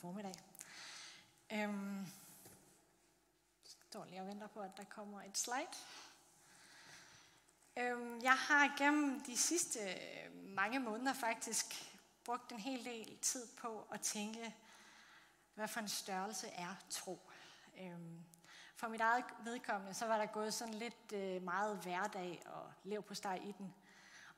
[0.00, 0.34] formiddag.
[1.52, 2.06] Øhm,
[3.64, 5.76] står lige og venter på, at der kommer et slide.
[7.76, 11.66] Øhm, jeg har gennem de sidste øh, mange måneder faktisk
[12.24, 14.54] brugt en hel del tid på at tænke,
[15.54, 17.30] hvad for en størrelse er tro.
[17.80, 18.24] Øhm,
[18.76, 23.02] for mit eget vedkommende, så var der gået sådan lidt øh, meget hverdag og lev
[23.02, 23.74] på steg i den.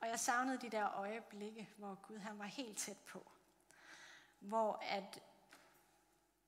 [0.01, 3.33] Og jeg savnede de der øjeblikke, hvor Gud han var helt tæt på.
[4.39, 5.19] Hvor at,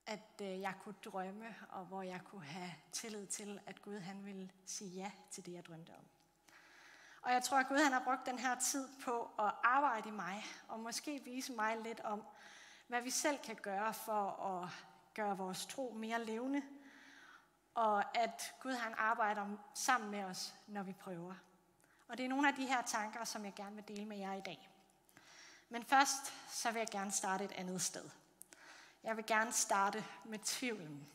[0.07, 4.25] at øh, jeg kunne drømme, og hvor jeg kunne have tillid til, at Gud han
[4.25, 6.05] ville sige ja til det, jeg drømte om.
[7.21, 10.11] Og jeg tror, at Gud han har brugt den her tid på at arbejde i
[10.11, 12.23] mig, og måske vise mig lidt om,
[12.87, 14.69] hvad vi selv kan gøre for at
[15.13, 16.61] gøre vores tro mere levende,
[17.73, 21.35] og at Gud han arbejder sammen med os, når vi prøver.
[22.07, 24.33] Og det er nogle af de her tanker, som jeg gerne vil dele med jer
[24.33, 24.69] i dag.
[25.69, 28.09] Men først, så vil jeg gerne starte et andet sted.
[29.05, 31.07] Jeg vil gerne starte med tvivlen.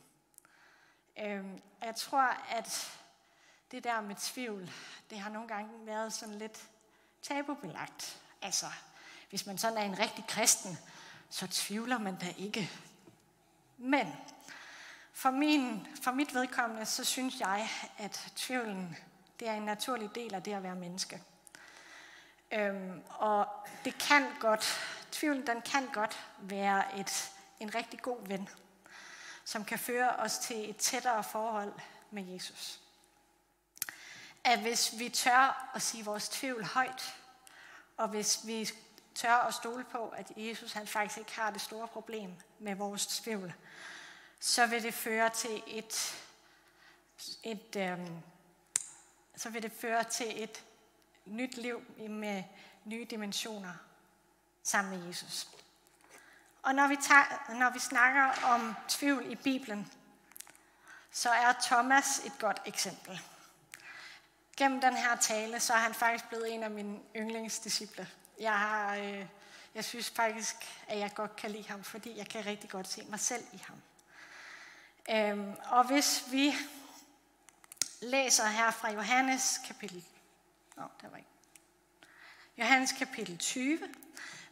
[1.19, 2.99] Øhm, jeg tror, at
[3.71, 4.71] det der med tvivl,
[5.09, 6.69] det har nogle gange været sådan lidt
[7.21, 8.21] tabubelagt.
[8.41, 8.65] Altså,
[9.29, 10.77] hvis man sådan er en rigtig kristen,
[11.29, 12.71] så tvivler man da ikke.
[13.77, 14.15] Men
[15.13, 18.97] for, min, for mit vedkommende, så synes jeg, at tvivlen
[19.39, 21.23] det er en naturlig del af det at være menneske.
[22.51, 23.47] Øhm, og
[23.85, 24.79] det kan godt,
[25.11, 27.31] tvivlen den kan godt være et,
[27.61, 28.49] en rigtig god ven,
[29.45, 31.73] som kan føre os til et tættere forhold
[32.11, 32.79] med Jesus.
[34.43, 37.15] At hvis vi tør at sige vores tvivl højt,
[37.97, 38.69] og hvis vi
[39.15, 43.07] tør at stole på, at Jesus han faktisk ikke har det store problem med vores
[43.07, 43.53] tvivl,
[44.39, 46.23] så vil det føre til et,
[47.43, 48.21] et øhm,
[49.35, 50.63] så vil det føre til et
[51.25, 52.43] nyt liv med
[52.85, 53.73] nye dimensioner
[54.63, 55.47] sammen med Jesus.
[56.63, 59.91] Og når vi, tager, når vi snakker om tvivl i Bibelen,
[61.11, 63.21] så er Thomas et godt eksempel.
[64.57, 68.09] Gennem den her tale, så er han faktisk blevet en af mine yndlingsdisciple.
[68.39, 69.25] Jeg, har, øh,
[69.75, 70.55] jeg synes faktisk,
[70.87, 73.63] at jeg godt kan lide ham, fordi jeg kan rigtig godt se mig selv i
[73.67, 73.81] ham.
[75.09, 76.55] Øhm, og hvis vi
[78.01, 80.05] læser her fra Johannes kapitel,
[80.75, 81.29] Nå, der var ikke.
[82.57, 83.79] Johannes kapitel 20,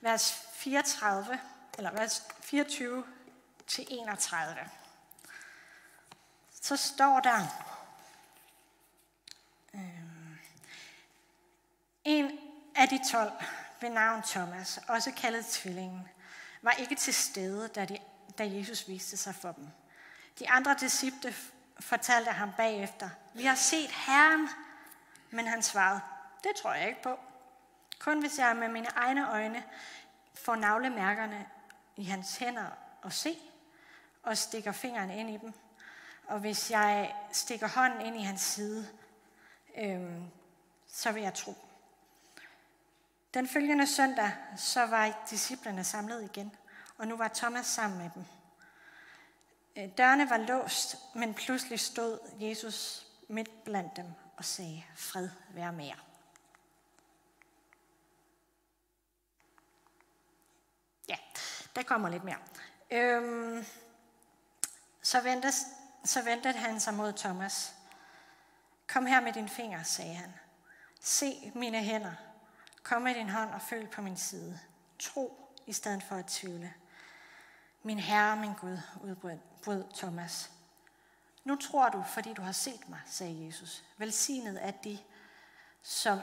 [0.01, 1.39] vers 34,
[1.77, 3.05] eller vers 24
[3.67, 4.69] til 31.
[6.61, 7.39] Så står der,
[9.73, 9.81] øh,
[12.03, 12.39] en
[12.75, 13.31] af de tolv
[13.81, 16.09] ved navn Thomas, også kaldet tvillingen,
[16.61, 17.97] var ikke til stede, da, de,
[18.37, 19.67] da Jesus viste sig for dem.
[20.39, 21.33] De andre disciple
[21.79, 24.49] fortalte ham bagefter, vi har set Herren,
[25.29, 26.01] men han svarede,
[26.43, 27.19] det tror jeg ikke på.
[27.99, 29.63] Kun hvis jeg med mine egne øjne
[30.33, 31.47] får navlemærkerne
[31.99, 32.69] i hans hænder
[33.01, 33.37] og se,
[34.23, 35.53] og stikker fingeren ind i dem,
[36.27, 38.87] og hvis jeg stikker hånden ind i hans side,
[39.77, 40.25] øhm,
[40.87, 41.55] så vil jeg tro.
[43.33, 46.55] Den følgende søndag, så var disciplerne samlet igen,
[46.97, 48.25] og nu var Thomas sammen med dem.
[49.75, 54.05] Øh, dørene var låst, men pludselig stod Jesus midt blandt dem
[54.37, 56.05] og sagde, fred være med jer.
[61.09, 61.17] Ja,
[61.79, 62.37] der kommer lidt mere.
[62.91, 63.65] Øhm,
[65.01, 65.53] så, ventede,
[66.05, 67.75] så ventede han sig mod Thomas.
[68.87, 70.33] Kom her med din finger, sagde han.
[71.01, 72.13] Se mine hænder.
[72.83, 74.59] Kom med din hånd og føl på min side.
[74.99, 76.73] Tro i stedet for at tvivle.
[77.83, 80.51] Min Herre, min Gud, udbrød Thomas.
[81.43, 83.83] Nu tror du, fordi du har set mig, sagde Jesus.
[83.97, 84.99] Velsignet er de,
[85.81, 86.19] som,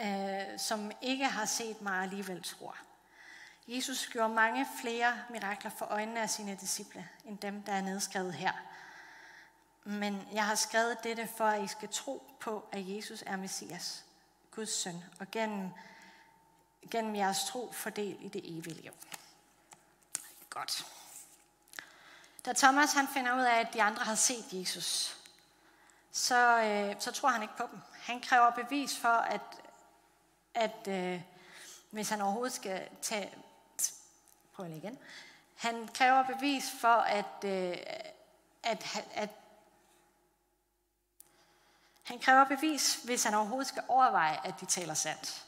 [0.00, 2.76] øh, som ikke har set mig alligevel tror.
[3.68, 8.34] Jesus gjorde mange flere mirakler for øjnene af sine disciple, end dem, der er nedskrevet
[8.34, 8.52] her.
[9.84, 14.04] Men jeg har skrevet dette for, at I skal tro på, at Jesus er Messias,
[14.50, 15.70] Guds søn, og gennem,
[16.90, 18.92] gennem jeres tro fordel i det evige liv.
[20.50, 20.86] Godt.
[22.44, 25.16] Da Thomas han finder ud af, at de andre har set Jesus,
[26.12, 27.80] så, øh, så tror han ikke på dem.
[27.92, 29.40] Han kræver bevis for, at,
[30.54, 31.22] at øh,
[31.90, 33.34] hvis han overhovedet skal tage...
[34.54, 34.98] Prøv lige igen.
[35.56, 37.76] Han kræver bevis for, at, øh,
[38.62, 39.30] at, at, at
[42.02, 45.46] han kræver bevis, hvis han overhovedet skal overveje, at de taler sandt.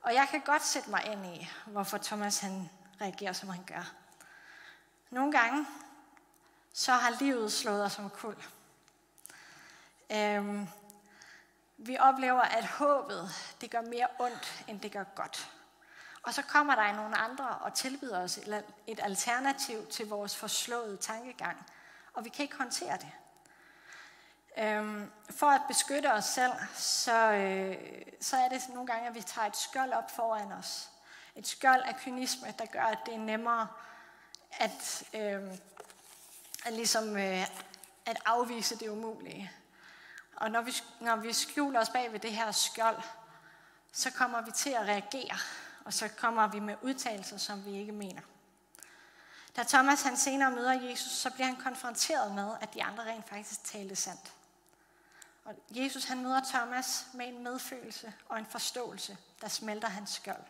[0.00, 2.70] Og jeg kan godt sætte mig ind i, hvorfor Thomas han
[3.00, 3.92] reagerer, som han gør.
[5.10, 5.66] Nogle gange,
[6.72, 8.36] så har livet slået os som kul.
[10.10, 10.68] Øhm,
[11.76, 13.30] vi oplever, at håbet
[13.60, 15.51] det gør mere ondt, end det gør godt.
[16.22, 18.38] Og så kommer der nogle andre og tilbyder os
[18.86, 21.66] et alternativ til vores forslåede tankegang.
[22.14, 23.10] Og vi kan ikke håndtere det.
[24.58, 27.76] Øhm, for at beskytte os selv, så, øh,
[28.20, 30.90] så er det nogle gange, at vi tager et skjold op foran os.
[31.36, 33.68] Et skjold af kynisme, der gør, at det er nemmere
[34.50, 35.58] at, øh,
[36.64, 37.42] at, ligesom, øh,
[38.06, 39.52] at afvise det umulige.
[40.36, 43.02] Og når vi, når vi skjuler os bag ved det her skjold,
[43.92, 45.38] så kommer vi til at reagere,
[45.84, 48.20] og så kommer vi med udtalelser, som vi ikke mener.
[49.56, 53.28] Da Thomas han senere møder Jesus, så bliver han konfronteret med, at de andre rent
[53.28, 54.32] faktisk talte sandt.
[55.44, 60.44] Og Jesus han møder Thomas med en medfølelse og en forståelse, der smelter hans skjold.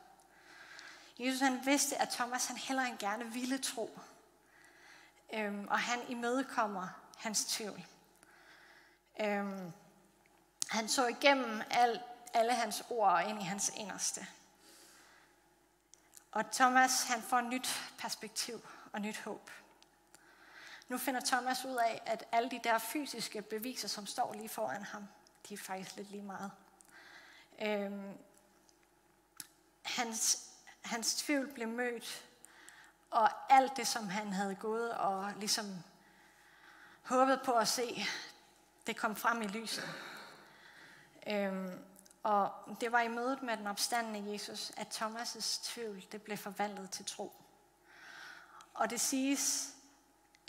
[1.19, 3.99] Jesus han vidste, at Thomas han heller end gerne ville tro.
[5.33, 7.87] Øhm, og han imødekommer hans tvivl.
[9.21, 9.73] Øhm,
[10.69, 12.03] han så igennem al,
[12.35, 14.27] alle hans ord ind i hans inderste.
[16.33, 17.69] Og Thomas han får nyt
[17.99, 19.51] perspektiv og nyt håb.
[20.89, 24.83] Nu finder Thomas ud af, at alle de der fysiske beviser, som står lige foran
[24.83, 25.05] ham,
[25.49, 26.51] de er faktisk lidt lige meget.
[27.63, 28.19] Øhm,
[29.83, 30.51] hans,
[30.83, 32.25] hans tvivl blev mødt,
[33.11, 35.83] og alt det, som han havde gået og ligesom
[37.03, 38.07] håbet på at se,
[38.87, 39.89] det kom frem i lyset.
[41.27, 41.85] Øhm,
[42.23, 46.91] og det var i mødet med den opstandende Jesus, at Thomas' tvivl det blev forvandlet
[46.91, 47.33] til tro.
[48.75, 49.75] Og det siges,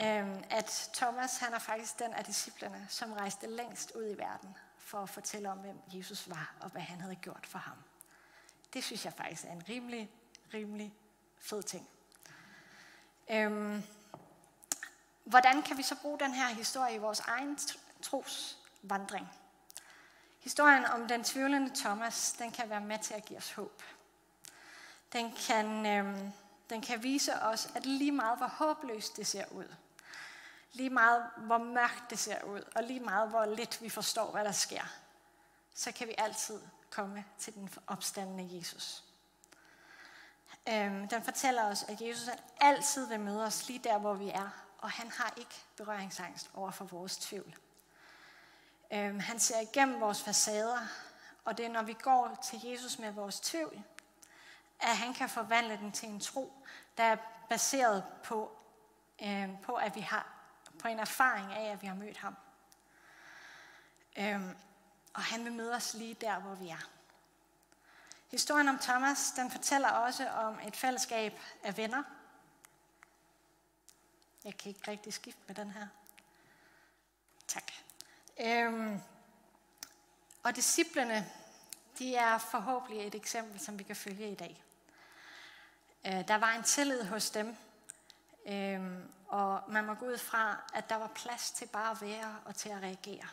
[0.02, 4.58] øhm, at Thomas han er faktisk den af disciplerne, som rejste længst ud i verden
[4.78, 7.78] for at fortælle om, hvem Jesus var og hvad han havde gjort for ham.
[8.74, 10.12] Det synes jeg faktisk er en rimelig,
[10.54, 10.94] rimelig
[11.40, 11.90] fed ting.
[13.30, 13.84] Øhm,
[15.24, 17.58] hvordan kan vi så bruge den her historie i vores egen
[18.02, 19.28] trosvandring?
[20.44, 23.84] Historien om den tvivlende Thomas, den kan være med til at give os håb.
[25.14, 26.18] Den kan, øh,
[26.70, 29.76] den kan vise os, at lige meget hvor håbløst det ser ud,
[30.74, 34.46] lige meget hvor mørkt det ser ud, og lige meget hvor lidt vi forstår, hvad
[34.46, 34.84] der sker,
[35.74, 39.04] så kan vi altid komme til den opstandende Jesus.
[40.70, 42.30] Øhm, den fortæller os, at Jesus
[42.62, 46.72] altid vil møde os lige der, hvor vi er, og han har ikke berøringsangst over
[46.72, 47.56] for vores tvivl.
[48.94, 50.88] Øh, han ser igennem vores facader,
[51.46, 53.84] og det er, når vi går til Jesus med vores tvivl,
[54.80, 56.54] at han kan forvandle den til en tro,
[56.98, 57.18] der er
[57.50, 58.58] baseret på,
[59.24, 60.34] øhm, på, at vi har,
[60.80, 62.36] på en erfaring af, at vi har mødt ham.
[64.18, 64.58] Øhm,
[65.14, 66.90] og han vil møde os lige der, hvor vi er.
[68.32, 72.04] Historien om Thomas, den fortæller også om et fællesskab af venner.
[74.46, 75.88] Jeg kan ikke rigtig skifte med den her.
[77.48, 77.72] Tak.
[78.40, 79.02] Øhm,
[80.44, 81.32] og disciplerne,
[82.00, 84.64] de er forhåbentlig et eksempel, som vi kan følge i dag.
[86.06, 87.58] Øh, der var en tillid hos dem,
[88.46, 92.40] øhm, og man må gå ud fra, at der var plads til bare at være
[92.46, 93.28] og til at reagere.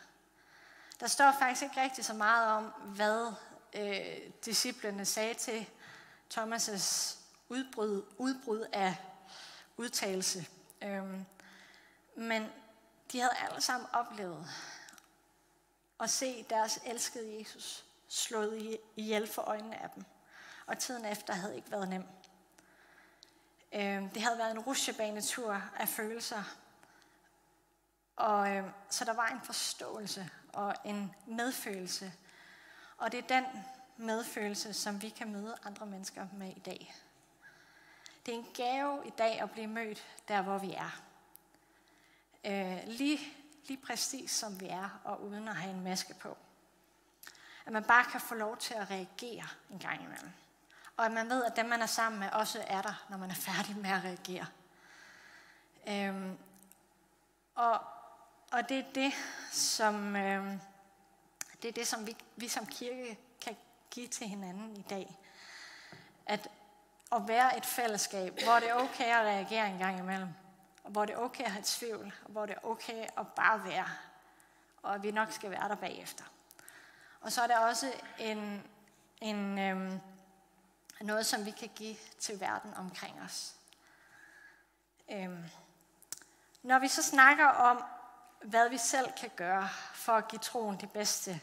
[1.00, 3.32] Der står faktisk ikke rigtig så meget om, hvad
[3.74, 5.68] øh, disciplerne sagde til
[6.34, 7.16] Thomas'
[7.48, 8.96] udbrud, udbrud af
[9.76, 10.46] udtalelse.
[10.82, 11.26] Øhm,
[12.16, 12.50] men
[13.12, 14.46] de havde alle sammen oplevet
[16.00, 20.04] at se deres elskede Jesus slået ihjel for øjnene af dem.
[20.66, 22.04] Og tiden efter havde ikke været nem.
[23.72, 26.42] Øhm, det havde været en rusjebanetur af følelser.
[28.16, 32.12] Og øhm, så der var en forståelse og en medfølelse
[33.00, 33.44] og det er den
[33.96, 36.94] medfølelse, som vi kan møde andre mennesker med i dag.
[38.26, 41.02] Det er en gave i dag at blive mødt der, hvor vi er.
[42.44, 43.18] Øh, lige,
[43.68, 46.36] lige præcis som vi er, og uden at have en maske på.
[47.66, 50.30] At man bare kan få lov til at reagere en gang imellem.
[50.96, 53.30] Og at man ved, at dem, man er sammen med, også er der, når man
[53.30, 54.46] er færdig med at reagere.
[55.88, 56.38] Øhm,
[57.54, 57.80] og,
[58.52, 59.12] og det er det,
[59.52, 60.60] som, øhm,
[61.62, 63.56] det er det, som vi, vi som kirke kan
[63.90, 65.18] give til hinanden i dag.
[66.26, 66.48] At,
[67.12, 70.28] at være et fællesskab, hvor det er okay at reagere en gang imellem.
[70.90, 72.14] Og hvor det er okay at have tvivl.
[72.24, 73.88] Og hvor det er okay at bare være.
[74.82, 76.24] Og at vi nok skal være der bagefter.
[77.20, 78.62] Og så er der også en,
[79.20, 80.00] en, øhm,
[81.00, 83.54] noget, som vi kan give til verden omkring os.
[85.10, 85.44] Øhm,
[86.62, 87.84] når vi så snakker om,
[88.44, 91.40] hvad vi selv kan gøre for at give troen det bedste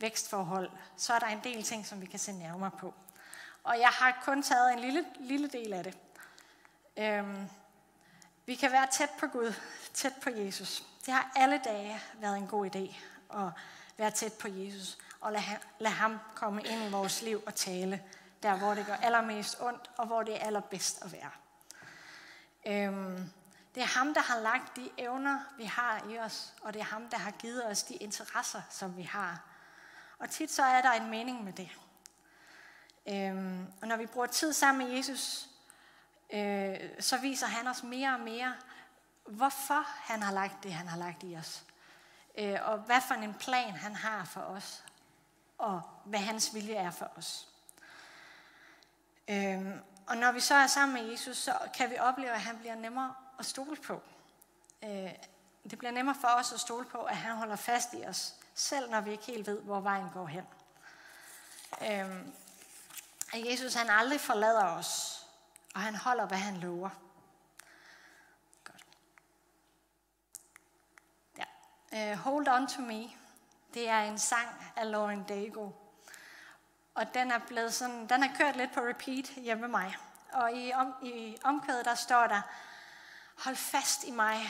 [0.00, 2.94] vækstforhold, så er der en del ting, som vi kan se nærmere på.
[3.64, 5.98] Og jeg har kun taget en lille, lille del af det.
[6.96, 7.48] Øhm,
[8.46, 9.54] vi kan være tæt på Gud,
[9.94, 10.84] tæt på Jesus.
[11.06, 12.96] Det har alle dage været en god idé
[13.38, 13.50] at
[13.96, 17.54] være tæt på Jesus og lade ham, lade ham komme ind i vores liv og
[17.54, 18.02] tale
[18.44, 21.30] der hvor det gør allermest ondt, og hvor det er allerbedst at være.
[22.66, 23.30] Øhm,
[23.74, 26.84] det er ham, der har lagt de evner, vi har i os, og det er
[26.84, 29.40] ham, der har givet os de interesser, som vi har.
[30.18, 31.70] Og tit så er der en mening med det.
[33.08, 35.48] Øhm, og når vi bruger tid sammen med Jesus,
[36.30, 38.54] øh, så viser han os mere og mere,
[39.26, 41.64] hvorfor han har lagt det, han har lagt i os.
[42.38, 44.84] Øh, og hvad for en plan han har for os,
[45.58, 47.48] og hvad hans vilje er for os.
[49.28, 49.66] Øh,
[50.06, 52.74] og når vi så er sammen med Jesus, så kan vi opleve, at han bliver
[52.74, 54.02] nemmere at stole på.
[54.82, 55.10] Øh,
[55.70, 58.90] det bliver nemmere for os at stole på, at han holder fast i os, selv
[58.90, 60.44] når vi ikke helt ved, hvor vejen går hen.
[61.82, 62.26] Øh,
[63.32, 65.23] at Jesus han aldrig forlader os,
[65.74, 66.90] og han holder, hvad han lover.
[68.64, 68.86] Godt.
[71.38, 72.12] Ja.
[72.12, 73.10] Uh, Hold On To Me,
[73.74, 75.70] det er en sang af Lauren Dago.
[76.94, 79.96] Og den er, blevet sådan, den er kørt lidt på repeat hjemme med mig.
[80.32, 82.40] Og i, om, i omkvædet, der står der,
[83.44, 84.46] hold fast i mig,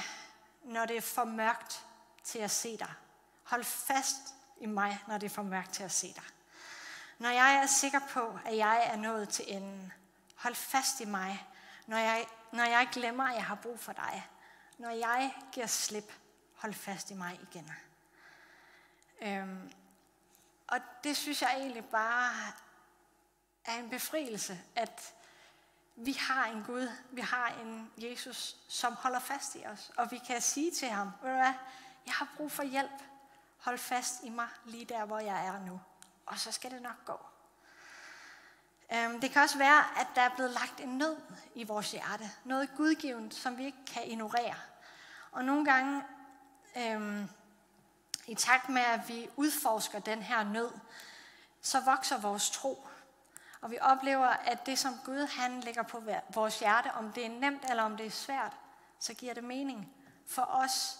[0.62, 1.84] når det er for mørkt
[2.24, 2.92] til at se dig.
[3.44, 6.22] Hold fast i mig, når det er for mørkt til at se dig.
[7.18, 9.92] Når jeg er sikker på, at jeg er nået til enden,
[10.44, 11.46] hold fast i mig,
[11.86, 14.28] når jeg, når jeg glemmer, at jeg har brug for dig.
[14.78, 16.12] Når jeg giver slip,
[16.54, 17.72] hold fast i mig igen.
[19.22, 19.72] Øhm,
[20.68, 22.52] og det synes jeg egentlig bare
[23.64, 25.14] er en befrielse, at
[25.96, 29.92] vi har en Gud, vi har en Jesus, som holder fast i os.
[29.96, 31.54] Og vi kan sige til ham, ved du hvad,
[32.06, 33.02] jeg har brug for hjælp.
[33.58, 35.80] Hold fast i mig lige der, hvor jeg er nu
[36.26, 37.18] og så skal det nok gå.
[38.92, 41.16] Øhm, det kan også være, at der er blevet lagt en nød
[41.54, 42.30] i vores hjerte.
[42.44, 44.54] Noget gudgivet, som vi ikke kan ignorere.
[45.32, 46.02] Og nogle gange,
[46.76, 47.28] øhm,
[48.26, 50.70] i takt med, at vi udforsker den her nød,
[51.60, 52.86] så vokser vores tro.
[53.60, 56.02] Og vi oplever, at det, som Gud han lægger på
[56.34, 58.52] vores hjerte, om det er nemt eller om det er svært,
[58.98, 59.92] så giver det mening
[60.26, 60.98] for os.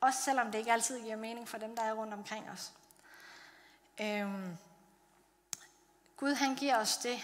[0.00, 2.72] Også selvom det ikke altid giver mening for dem, der er rundt omkring os.
[4.00, 4.58] Øhm,
[6.18, 7.20] Gud han giver os det,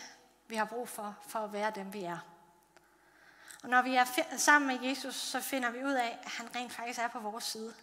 [0.47, 2.19] vi har brug for, for at være dem, vi er.
[3.63, 4.05] Og når vi er
[4.37, 7.45] sammen med Jesus, så finder vi ud af, at han rent faktisk er på vores
[7.45, 7.75] side.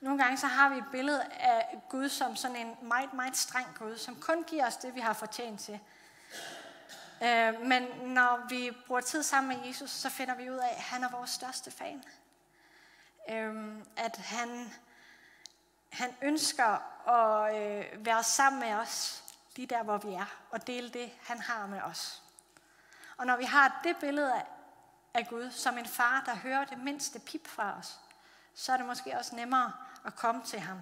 [0.00, 3.66] Nogle gange så har vi et billede af Gud som sådan en meget, meget streng
[3.78, 5.80] Gud, som kun giver os det, vi har fortjent til.
[7.22, 10.82] Øh, men når vi bruger tid sammen med Jesus, så finder vi ud af, at
[10.82, 12.04] han er vores største fan.
[13.28, 14.72] Øh, at han
[15.90, 19.24] han ønsker at øh, være sammen med os,
[19.56, 22.22] lige der hvor vi er, og dele det, han har med os.
[23.16, 24.46] Og når vi har det billede af,
[25.14, 28.00] af Gud som en far, der hører det mindste pip fra os,
[28.54, 29.72] så er det måske også nemmere
[30.04, 30.80] at komme til ham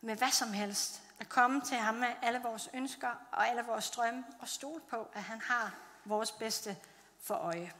[0.00, 1.02] med hvad som helst.
[1.20, 5.08] At komme til ham med alle vores ønsker og alle vores drømme og stole på,
[5.12, 5.74] at han har
[6.04, 6.76] vores bedste
[7.20, 7.72] for øje.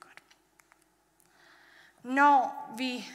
[0.00, 0.22] Godt.
[2.02, 3.08] Når vi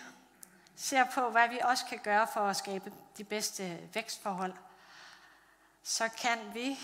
[0.76, 4.54] ser på, hvad vi også kan gøre for at skabe de bedste vækstforhold,
[5.88, 6.80] så kan vi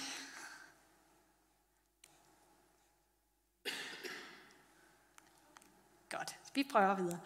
[6.10, 7.20] Godt, vi prøver videre.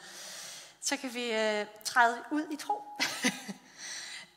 [0.82, 2.84] Så kan vi øh, træde ud i tro.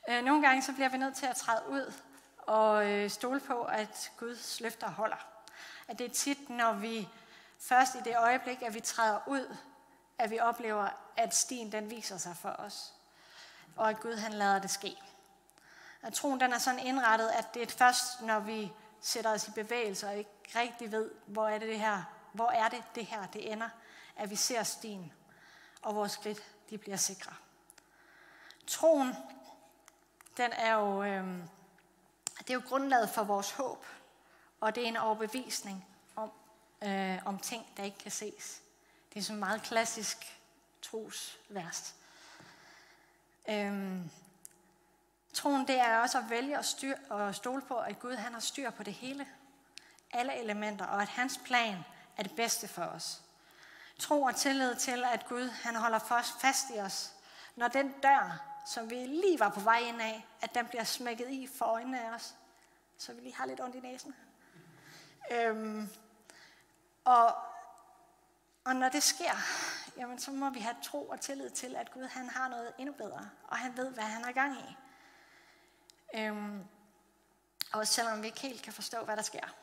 [0.09, 1.93] Øh, nogle gange så bliver vi nødt til at træde ud
[2.39, 5.27] og øh, stole på, at Guds løfter holder.
[5.89, 7.09] At det er tit, når vi
[7.59, 9.57] først i det øjeblik, at vi træder ud,
[10.19, 12.93] at vi oplever, at stien den viser sig for os.
[13.77, 14.97] Og at Gud han lader det ske.
[16.03, 19.51] At troen den er sådan indrettet, at det er først, når vi sætter os i
[19.51, 22.03] bevægelse og ikke rigtig ved, hvor er det, det her,
[22.33, 23.69] hvor er det, det her det ender,
[24.17, 25.13] at vi ser stien,
[25.83, 27.33] og vores skridt de bliver sikre.
[28.67, 29.15] Troen,
[30.37, 31.27] den er jo, øh,
[32.39, 33.87] det er jo grundlaget for vores håb,
[34.61, 36.33] og det er en overbevisning om,
[36.83, 38.63] øh, om ting, der ikke kan ses.
[39.13, 40.41] Det er sådan meget klassisk
[40.83, 41.95] trosvers.
[43.49, 44.01] Øh,
[45.33, 48.41] troen det er også at vælge at, styr, at stole på, at Gud han har
[48.41, 49.27] styr på det hele.
[50.13, 51.77] Alle elementer, og at hans plan
[52.17, 53.23] er det bedste for os.
[53.99, 55.99] Tro og tillid til, at Gud han holder
[56.41, 57.15] fast i os.
[57.57, 61.29] Når den dør, som vi lige var på vej ind af, at den bliver smækket
[61.29, 62.35] i for øjnene af os,
[62.99, 64.15] så vi lige har lidt ondt i næsen.
[65.31, 65.89] Øhm,
[67.05, 67.35] og
[68.65, 69.35] og når det sker,
[69.97, 72.95] jamen, så må vi have tro og tillid til, at Gud han har noget endnu
[72.95, 74.77] bedre, og han ved, hvad han har gang i.
[76.15, 76.65] Øhm,
[77.73, 79.55] og selvom vi ikke helt kan forstå, hvad der sker.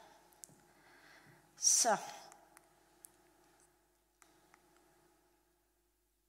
[1.57, 1.97] Så.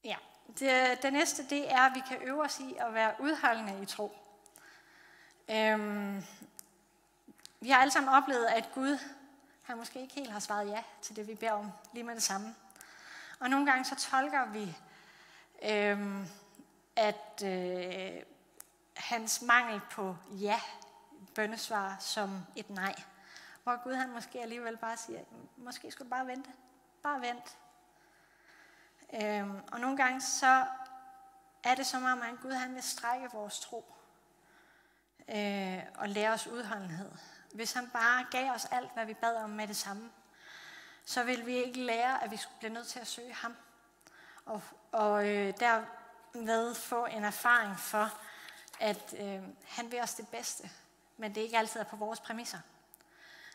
[0.04, 0.16] Ja,
[0.58, 3.87] det, det næste, det er, at vi kan øve os i at være udholdende i
[3.87, 4.16] tro.
[5.48, 6.25] Øhm,
[7.60, 8.98] vi har alle sammen oplevet, at Gud
[9.62, 12.22] han måske ikke helt har svaret ja til det, vi beder om lige med det
[12.22, 12.54] samme.
[13.40, 14.76] Og nogle gange så tolker vi,
[15.62, 16.26] øhm,
[16.96, 18.22] at øh,
[18.99, 20.61] hans mangel på ja,
[21.35, 22.95] bøndesvar, som et nej.
[23.62, 25.21] Hvor Gud han måske alligevel bare siger,
[25.57, 26.50] måske skulle du bare vente.
[27.02, 27.57] Bare vent.
[29.23, 30.67] Øhm, og nogle gange så
[31.64, 33.95] er det som om, at Gud han vil strække vores tro
[35.28, 37.11] øh, og lære os udholdenhed.
[37.55, 40.11] Hvis han bare gav os alt, hvad vi bad om med det samme,
[41.05, 43.57] så vil vi ikke lære, at vi bliver nødt til at søge ham.
[44.47, 44.62] Og,
[44.93, 48.21] og øh, derved få en erfaring for,
[48.80, 50.70] at øh, han vil os det bedste,
[51.16, 52.58] men det ikke altid er på vores præmisser.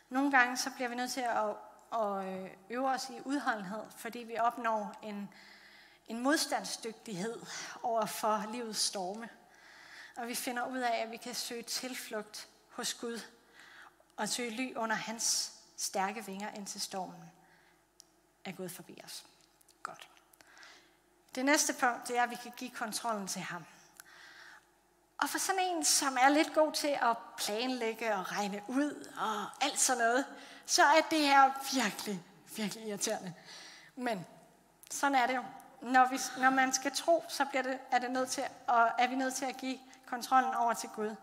[0.08, 1.56] Nogle gange så bliver vi nødt til at,
[2.00, 5.34] at øh, øve os i udholdenhed, fordi vi opnår en,
[6.08, 7.46] en modstandsdygtighed
[7.82, 9.28] over for livets storme.
[10.16, 13.20] Og vi finder ud af, at vi kan søge tilflugt hos Gud
[14.16, 17.30] og søge ly under hans stærke vinger, indtil stormen
[18.44, 19.24] er gået forbi os.
[19.82, 20.08] Godt.
[21.34, 23.64] Det næste punkt, det er, at vi kan give kontrollen til ham.
[25.24, 29.64] Og for sådan en, som er lidt god til at planlægge og regne ud og
[29.64, 30.26] alt sådan noget,
[30.66, 32.22] så er det her virkelig,
[32.56, 33.34] virkelig irriterende.
[33.96, 34.26] Men
[34.90, 35.42] sådan er det jo.
[35.82, 39.08] Når, vi, når man skal tro, så bliver det, er, det nødt til, og er
[39.08, 41.16] vi nødt til at give kontrollen over til Gud.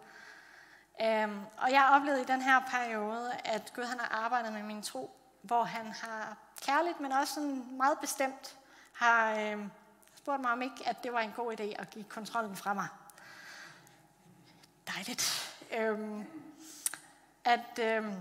[1.01, 4.63] Øhm, og jeg har oplevet i den her periode, at Gud han har arbejdet med
[4.63, 8.57] min tro, hvor han har kærligt, men også sådan meget bestemt,
[8.93, 9.71] har øhm,
[10.15, 12.87] spurgt mig om ikke, at det var en god idé at give kontrollen fra mig
[14.95, 15.55] dejligt.
[15.77, 16.25] Øhm,
[17.45, 18.15] at øhm,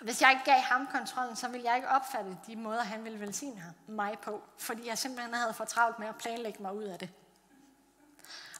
[0.00, 3.20] hvis jeg ikke gav ham kontrollen, så ville jeg ikke opfatte de måder, han ville
[3.20, 4.42] velsigne mig på.
[4.58, 7.10] Fordi jeg simpelthen havde for travlt med at planlægge mig ud af det.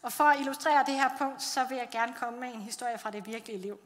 [0.03, 2.99] Og for at illustrere det her punkt, så vil jeg gerne komme med en historie
[2.99, 3.81] fra det virkelige liv.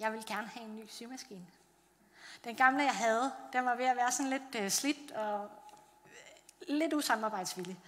[0.00, 1.46] Jeg vil gerne have en ny symaskine.
[2.44, 5.50] Den gamle, jeg havde, den var ved at være sådan lidt øh, slidt og
[6.04, 7.78] øh, lidt usamarbejdsvillig.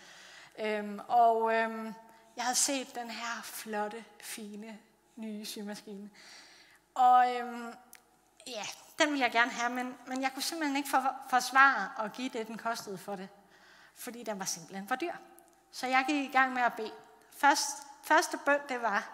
[0.59, 1.95] Øhm, og øhm,
[2.37, 4.79] jeg havde set den her flotte, fine,
[5.17, 6.11] nye symaskine.
[6.95, 7.75] Og øhm,
[8.47, 8.63] ja,
[8.99, 12.29] den ville jeg gerne have, men, men jeg kunne simpelthen ikke for, forsvare at give
[12.29, 13.29] det, den kostede for det.
[13.95, 15.13] Fordi den var simpelthen for dyr.
[15.73, 16.93] Så jeg gik i gang med at bede.
[17.37, 17.69] Først,
[18.03, 19.11] første bøn, det var,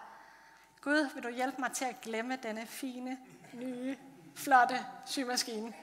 [0.81, 3.17] Gud, vil du hjælpe mig til at glemme denne fine,
[3.53, 3.97] nye,
[4.35, 5.73] flotte symaskine?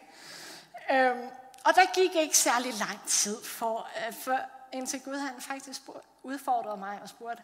[0.90, 1.28] Øhm,
[1.64, 4.40] og der gik ikke særlig lang tid for, øh, for
[4.72, 5.82] indtil Gud han faktisk
[6.22, 7.42] udfordrede mig og spurgte,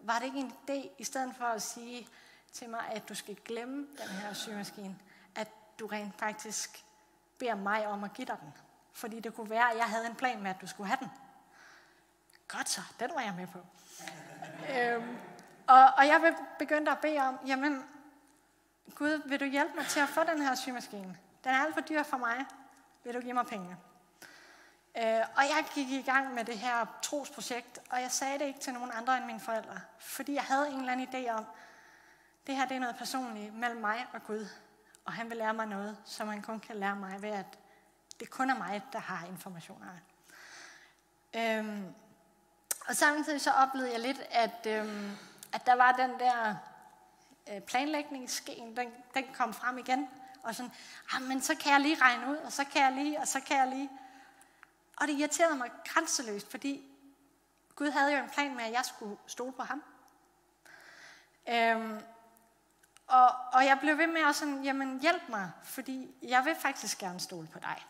[0.00, 2.08] var det ikke en idé, i stedet for at sige
[2.52, 4.98] til mig, at du skal glemme den her symaskine,
[5.34, 5.48] at
[5.78, 6.84] du rent faktisk
[7.38, 8.54] beder mig om at give dig den.
[8.92, 11.10] Fordi det kunne være, at jeg havde en plan med, at du skulle have den.
[12.48, 13.58] Godt så, den var jeg med på.
[14.78, 15.18] øhm,
[15.66, 17.84] og, og jeg begyndte at bede om, jamen,
[18.94, 21.18] Gud, vil du hjælpe mig til at få den her symaskine?
[21.44, 22.44] Den er alt for dyr for mig.
[23.04, 23.76] Vil du give mig penge?
[24.98, 28.60] Øh, og jeg gik i gang med det her trosprojekt, og jeg sagde det ikke
[28.60, 31.44] til nogen andre end mine forældre, fordi jeg havde en eller anden idé om,
[32.46, 34.46] det her det er noget personligt mellem mig og Gud,
[35.04, 37.58] og han vil lære mig noget, som han kun kan lære mig ved, at
[38.20, 39.86] det kun er mig, der har informationer.
[41.34, 41.94] Øhm,
[42.88, 45.10] og samtidig så oplevede jeg lidt, at, øhm,
[45.52, 46.56] at der var den der
[47.52, 50.08] øh, planlægningssken, den, den kom frem igen,
[50.42, 50.72] og sådan,
[51.12, 53.40] ah, men så kan jeg lige regne ud, og så kan jeg lige, og så
[53.40, 53.90] kan jeg lige.
[54.96, 56.92] Og det irriterede mig grænseløst, fordi
[57.74, 59.82] Gud havde jo en plan med, at jeg skulle stole på ham.
[61.48, 62.00] Øhm,
[63.06, 66.98] og, og jeg blev ved med at sådan, jamen hjælp mig, fordi jeg vil faktisk
[66.98, 67.86] gerne stole på dig.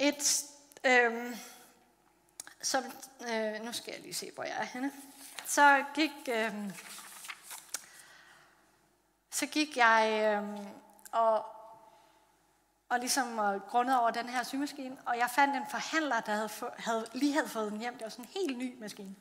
[0.00, 0.44] Et,
[0.84, 1.36] øhm,
[2.62, 2.84] som,
[3.30, 4.92] øh, nu skal jeg lige se, hvor jeg er henne.
[5.46, 6.72] Så gik, øhm,
[9.30, 10.66] så gik jeg øhm,
[11.12, 11.53] og,
[12.94, 14.96] og ligesom øh, grundet over den her symaskine.
[15.06, 17.94] Og jeg fandt en forhandler, der havde, få, havde, lige havde fået den hjem.
[17.94, 19.14] Det var sådan en helt ny maskine.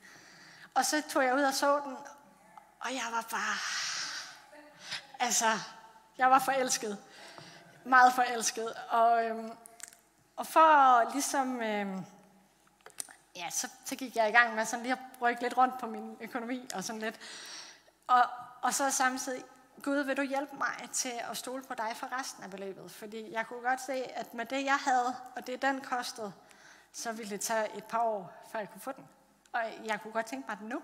[0.74, 1.98] Og så tog jeg ud og så den,
[2.80, 3.58] og jeg var bare...
[5.20, 5.46] Altså,
[6.18, 6.98] jeg var forelsket.
[7.86, 8.74] Meget forelsket.
[8.90, 9.52] Og, øhm,
[10.36, 11.62] og for ligesom...
[11.62, 12.06] Øhm,
[13.36, 15.88] ja, så, så gik jeg i gang med sådan lige at rykke lidt rundt på
[15.88, 17.20] min økonomi og sådan lidt.
[18.08, 18.24] Og,
[18.62, 19.44] og så samtidig
[19.82, 22.92] Gud, vil du hjælpe mig til at stole på dig for resten af beløbet?
[22.92, 26.34] Fordi jeg kunne godt se, at med det, jeg havde, og det, den kostede,
[26.92, 29.08] så ville det tage et par år, før jeg kunne få den.
[29.52, 30.82] Og jeg kunne godt tænke mig den nu.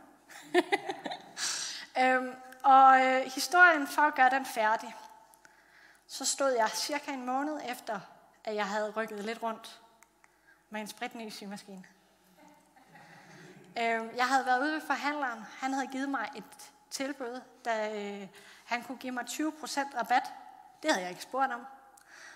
[2.04, 4.96] øhm, og øh, historien for at gøre den færdig,
[6.08, 8.00] så stod jeg cirka en måned efter,
[8.44, 9.82] at jeg havde rykket lidt rundt
[10.70, 11.86] med en spritny symaskine.
[13.80, 15.46] Øhm, jeg havde været ude ved forhandleren.
[15.60, 18.28] Han havde givet mig et tilbud, da øh,
[18.70, 20.24] han kunne give mig 20% rabat.
[20.84, 21.66] Det havde jeg ikke spurgt om.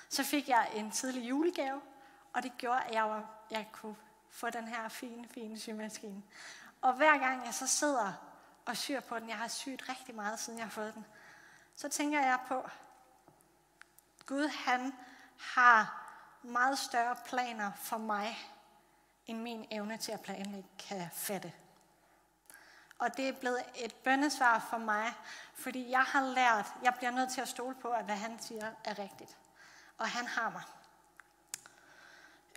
[0.10, 1.82] Så fik jeg en tidlig julegave,
[2.34, 3.96] og det gjorde, at jeg, var, jeg kunne
[4.30, 6.24] få den her fine, fine symaskine.
[6.82, 8.14] Og hver gang jeg så sidder
[8.66, 11.06] og syr på den, jeg har syet rigtig meget, siden jeg har fået den,
[11.76, 12.70] så tænker jeg på,
[14.26, 14.94] Gud han
[15.38, 16.10] har
[16.42, 18.38] meget større planer for mig,
[19.28, 21.54] end min evne til at planlægge kan fatte.
[23.04, 25.14] Og det er blevet et bøndesvar for mig,
[25.54, 28.72] fordi jeg har lært, jeg bliver nødt til at stole på, at hvad han siger
[28.84, 29.38] er rigtigt.
[29.98, 30.64] Og han har mig.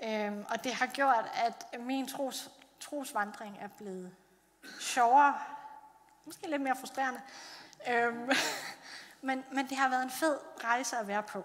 [0.02, 4.16] Øhm, og det har gjort, at min tros, trosvandring er blevet
[4.80, 5.40] sjovere,
[6.24, 7.20] måske lidt mere frustrerende,
[7.88, 8.30] øhm,
[9.28, 11.44] men, men det har været en fed rejse at være på.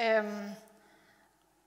[0.00, 0.50] Øhm,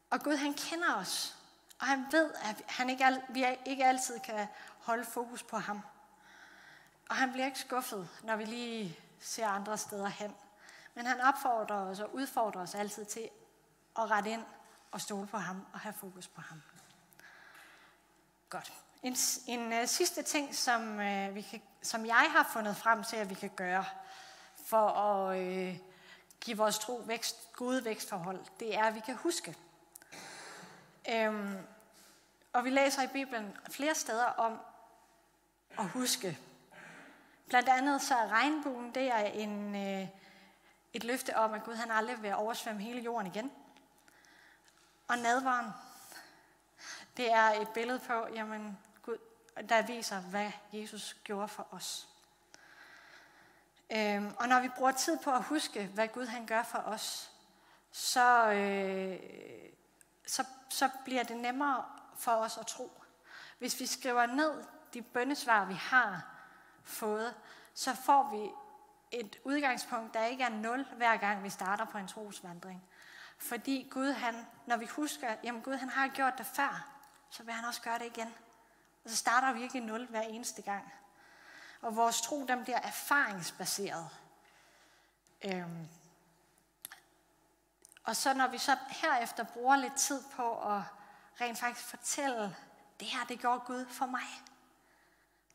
[0.10, 1.36] og Gud han kender os,
[1.80, 4.48] og han ved, at han ikke, vi ikke altid kan
[4.86, 5.82] holde fokus på ham.
[7.10, 10.36] Og han bliver ikke skuffet, når vi lige ser andre steder hen.
[10.94, 13.30] Men han opfordrer os og udfordrer os altid til
[14.00, 14.44] at rette ind
[14.92, 16.62] og stole på ham og have fokus på ham.
[18.50, 18.74] Godt.
[19.04, 19.16] En,
[19.48, 23.30] en uh, sidste ting, som, uh, vi kan, som jeg har fundet frem til, at
[23.30, 23.86] vi kan gøre
[24.66, 25.78] for at uh,
[26.42, 29.56] give vores tro vækst, gode vækstforhold, det er, at vi kan huske.
[31.28, 31.58] Um,
[32.54, 34.60] og vi læser i Bibelen flere steder om
[35.80, 36.40] at huske.
[37.48, 40.08] Blandt andet så er regnbuen, det er en, uh,
[40.94, 43.52] et løfte om, at Gud han aldrig vil oversvømme hele jorden igen.
[45.08, 45.72] Og nadvaren,
[47.18, 49.18] det er et billede på, jamen, Gud,
[49.70, 52.08] der viser, hvad Jesus gjorde for os.
[53.90, 57.32] Øhm, og når vi bruger tid på at huske, hvad Gud han gør for os,
[57.92, 59.20] så, øh,
[60.28, 61.86] så, så bliver det nemmere
[62.18, 63.02] for os at tro.
[63.60, 64.64] Hvis vi skriver ned
[64.96, 66.26] de bøndesvar, vi har
[66.84, 67.36] fået,
[67.74, 68.50] så får vi
[69.12, 72.84] et udgangspunkt, der ikke er nul, hver gang vi starter på en trosvandring.
[73.38, 76.88] Fordi Gud, han, når vi husker, jamen Gud, han har gjort det før,
[77.30, 78.34] så vil han også gøre det igen.
[79.04, 80.94] Og så starter vi ikke i nul hver eneste gang.
[81.82, 84.10] Og vores tro, den bliver erfaringsbaseret.
[85.46, 85.88] Øhm.
[88.04, 90.82] Og så når vi så herefter bruger lidt tid på at
[91.42, 92.56] rent faktisk fortælle,
[93.00, 94.28] det her, det gjorde Gud for mig,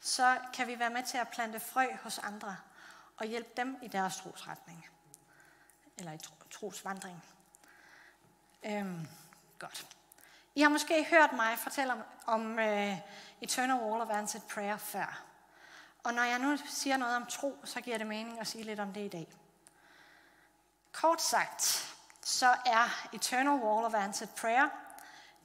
[0.01, 2.57] så kan vi være med til at plante frø hos andre
[3.17, 4.89] og hjælpe dem i deres trosretning.
[5.99, 6.19] Eller i
[6.51, 7.25] trosvandring.
[8.63, 9.09] Øhm,
[9.59, 9.87] godt.
[10.55, 12.99] I har måske hørt mig fortælle om, om uh,
[13.41, 15.23] Eternal Wall of Answered Prayer før.
[16.05, 18.81] Og når jeg nu siger noget om tro, så giver det mening at sige lidt
[18.81, 19.33] om det i dag.
[20.93, 24.69] Kort sagt, så er Eternal Wall of Answered Prayer,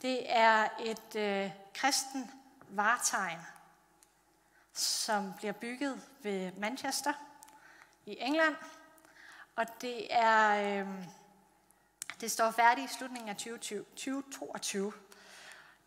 [0.01, 2.31] det er et uh, kristen
[2.69, 3.39] vartegn,
[4.75, 7.13] som bliver bygget ved Manchester
[8.05, 8.55] i England.
[9.55, 10.79] Og det er...
[10.81, 10.87] Øh,
[12.21, 14.93] det står færdigt i slutningen af 2020, 2022.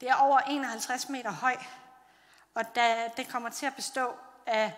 [0.01, 1.57] Det er over 51 meter høj,
[2.55, 4.73] og da det kommer til at bestå af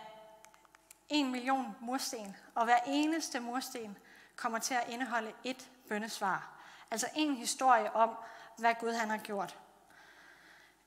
[1.09, 3.99] en million mursten, og hver eneste mursten
[4.37, 6.61] kommer til at indeholde et bøndesvar.
[6.91, 8.11] Altså en historie om,
[8.59, 9.59] hvad Gud han har gjort.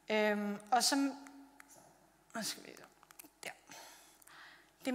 [0.09, 0.99] Øhm, og som,
[2.35, 2.82] Nu skal vi.
[4.85, 4.93] Det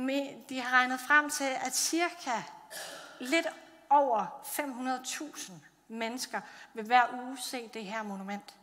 [0.49, 2.43] de har regnet frem til, at cirka
[3.21, 3.47] lidt
[3.91, 5.53] over 500.000
[5.89, 6.41] mennesker
[6.75, 8.55] vil hver uge se det her monument.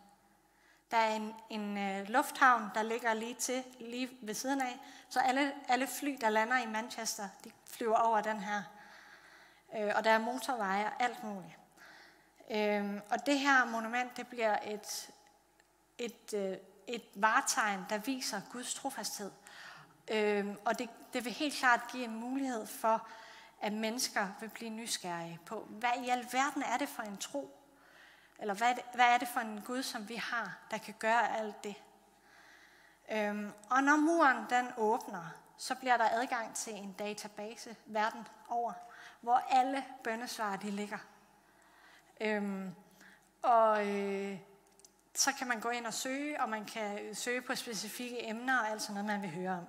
[0.92, 5.20] Der er en, en uh, lufthavn, der ligger lige til, lige ved siden af, så
[5.20, 8.64] alle, alle fly, der lander i Manchester, de flyver over den her.
[9.68, 11.58] Uh, og der er motorveje og alt muligt.
[12.40, 15.10] Uh, og det her monument, det bliver et,
[15.98, 16.58] et, uh,
[16.88, 19.32] et vartegn, der viser Guds trofasthed.
[20.12, 23.08] Øh, og det, det vil helt klart give en mulighed for,
[23.62, 27.60] at mennesker vil blive nysgerrige på, hvad i alverden er det for en tro?
[28.40, 31.64] Eller hvad hvad er det for en Gud, som vi har, der kan gøre alt
[31.64, 31.76] det?
[33.12, 35.26] Øhm, og når muren den åbner,
[35.58, 38.74] så bliver der adgang til en database verden over,
[39.22, 40.98] hvor alle bøndesvar de ligger.
[42.22, 42.76] Øhm,
[43.42, 44.40] og øh,
[45.14, 48.70] så kan man gå ind og søge, og man kan søge på specifikke emner og
[48.70, 49.68] alt sådan noget, man vil høre om.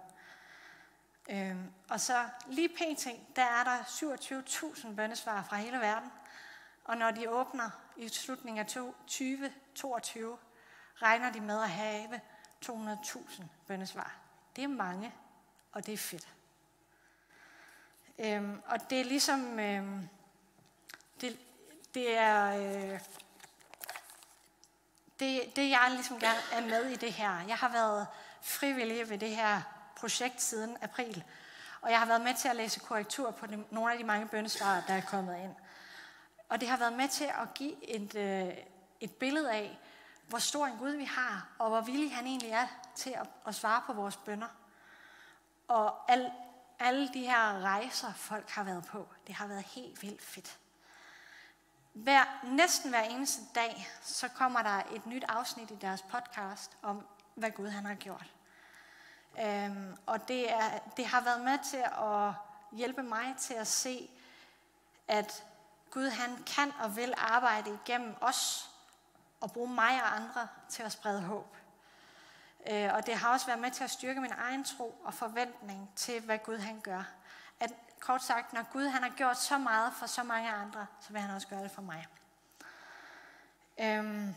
[1.29, 6.13] Øhm, og så lige pt, der er der 27.000 bøndesvar fra hele verden.
[6.85, 10.39] Og når de åbner i slutningen af 2022,
[10.95, 12.21] regner de med at have
[12.67, 14.17] 200.000 bøndesvar.
[14.57, 15.15] Det er mange,
[15.73, 16.29] og det er fedt.
[18.19, 20.09] Øhm, og det er ligesom, øhm,
[21.21, 21.39] det,
[21.95, 23.01] det er, øh,
[25.21, 27.41] det, det jeg ligesom gerne er med i det her.
[27.49, 28.07] Jeg har været
[28.43, 29.63] frivillig ved det her
[30.07, 31.25] projekt siden april.
[31.81, 34.29] Og jeg har været med til at læse korrektur på de, nogle af de mange
[34.29, 35.55] bøndesvar, der er kommet ind.
[36.49, 38.55] Og det har været med til at give et, øh,
[39.01, 39.79] et billede af,
[40.29, 43.55] hvor stor en Gud vi har, og hvor villig han egentlig er til at, at
[43.55, 44.49] svare på vores bønder.
[45.69, 46.31] Og al,
[46.79, 50.59] alle de her rejser, folk har været på, det har været helt vildt fedt.
[51.93, 57.07] Hver, næsten hver eneste dag, så kommer der et nyt afsnit i deres podcast om,
[57.35, 58.36] hvad Gud han har gjort.
[59.45, 62.33] Øhm, og det, er, det har været med til at
[62.73, 64.11] hjælpe mig til at se,
[65.09, 65.45] at
[65.91, 68.71] Gud han kan og vil arbejde igennem os
[69.41, 71.57] og bruge mig og andre til at sprede håb.
[72.71, 75.91] Øh, og det har også været med til at styrke min egen tro og forventning
[75.97, 77.03] til, hvad Gud han gør.
[77.61, 81.13] At kort sagt, når Gud han har gjort så meget for så mange andre, så
[81.13, 82.07] vil han også gøre det for mig.
[83.79, 84.35] Øhm,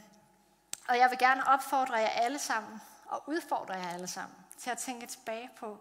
[0.88, 4.78] og jeg vil gerne opfordre jer alle sammen, og udfordre jer alle sammen, til at
[4.78, 5.78] tænke tilbage på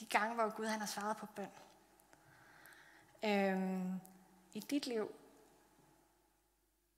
[0.00, 1.50] de gange, hvor Gud han har svaret på bøn.
[3.24, 4.00] Øhm,
[4.52, 5.14] I dit liv.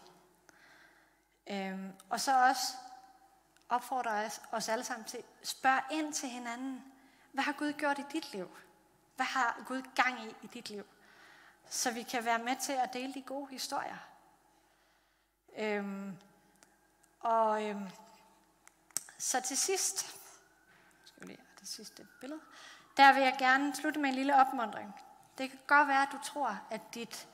[1.47, 2.77] Øhm, og så også
[3.69, 6.83] opfordrer os, os alle sammen til, spørg ind til hinanden.
[7.31, 8.57] Hvad har Gud gjort i dit liv?
[9.15, 10.85] Hvad har Gud gang i i dit liv?
[11.69, 13.97] Så vi kan være med til at dele de gode historier.
[15.57, 16.17] Øhm,
[17.19, 17.89] og øhm,
[19.17, 19.99] så til sidst,
[21.05, 22.41] skal vi lige have det sidste billede,
[22.97, 24.95] der vil jeg gerne slutte med en lille opmundring.
[25.37, 27.27] Det kan godt være, at du tror, at dit,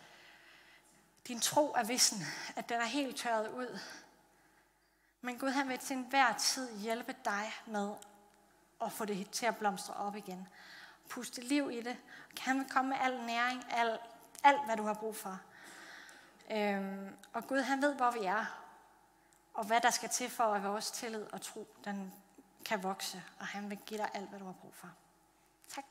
[1.27, 2.17] din tro er vissen,
[2.55, 3.79] at den er helt tørret ud.
[5.21, 7.93] Men Gud han vil til enhver tid hjælpe dig med
[8.81, 10.47] at få det til at blomstre op igen.
[11.09, 11.97] Puste liv i det.
[12.39, 14.01] Han vil komme med al næring, alt,
[14.43, 15.39] alt hvad du har brug for.
[16.51, 18.45] Øhm, og Gud han ved, hvor vi er,
[19.53, 22.13] og hvad der skal til for, at vores tillid og tro den
[22.65, 24.89] kan vokse, og han vil give dig alt, hvad du har brug for.
[25.67, 25.85] Tak.